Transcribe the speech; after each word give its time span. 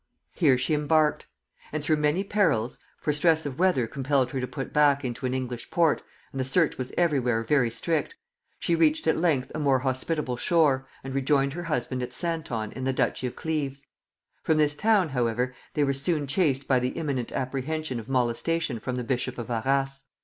Here 0.31 0.57
she 0.57 0.73
embarked; 0.73 1.27
and 1.71 1.83
through 1.83 1.97
many 1.97 2.23
perils, 2.23 2.79
for 2.97 3.13
stress 3.13 3.45
of 3.45 3.59
weather 3.59 3.85
compelled 3.85 4.31
her 4.31 4.39
to 4.41 4.47
put 4.47 4.73
back 4.73 5.05
into 5.05 5.27
an 5.27 5.35
English 5.35 5.69
port, 5.69 6.01
and 6.33 6.39
the 6.39 6.43
search 6.43 6.75
was 6.79 6.91
every 6.97 7.19
where 7.19 7.43
very 7.43 7.69
strict, 7.69 8.15
she 8.57 8.73
reached 8.75 9.05
at 9.05 9.15
length 9.15 9.51
a 9.53 9.59
more 9.59 9.77
hospitable 9.77 10.37
shore, 10.37 10.87
and 11.03 11.13
rejoined 11.13 11.53
her 11.53 11.65
husband 11.65 12.01
at 12.01 12.13
Santon 12.15 12.71
in 12.71 12.83
the 12.83 12.93
duchy 12.93 13.27
of 13.27 13.35
Cleves. 13.35 13.85
From 14.41 14.57
this 14.57 14.73
town, 14.73 15.09
however, 15.09 15.53
they 15.75 15.83
were 15.83 15.93
soon 15.93 16.25
chased 16.25 16.67
by 16.67 16.79
the 16.79 16.97
imminent 16.97 17.31
apprehension 17.31 17.99
of 17.99 18.09
molestation 18.09 18.79
from 18.79 18.95
the 18.95 19.03
bishop 19.03 19.37
of 19.37 19.51
Arras. 19.51 20.05